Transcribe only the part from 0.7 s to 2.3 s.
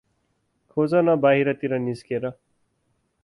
खोजन बाहिर तिर निस्केर।